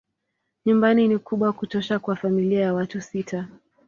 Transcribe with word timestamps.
Nyumba 0.65 0.93
ni 0.93 1.17
kubwa 1.17 1.53
kutosha 1.53 1.99
kwa 1.99 2.15
familia 2.15 2.59
ya 2.61 2.73
watu 2.73 3.01
sita. 3.01 3.47